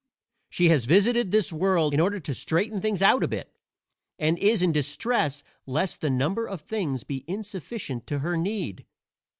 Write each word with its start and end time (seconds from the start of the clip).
She 0.49 0.69
has 0.69 0.85
visited 0.85 1.29
this 1.29 1.53
world 1.53 1.93
in 1.93 1.99
order 1.99 2.19
to 2.19 2.33
straighten 2.33 2.81
things 2.81 3.03
about 3.03 3.21
a 3.23 3.27
bit, 3.27 3.55
and 4.17 4.35
is 4.39 4.63
in 4.63 4.71
distress 4.71 5.43
lest 5.67 6.01
the 6.01 6.09
number 6.09 6.47
of 6.47 6.61
things 6.61 7.03
be 7.03 7.23
insufficient 7.27 8.07
to 8.07 8.17
her 8.17 8.35
need. 8.35 8.87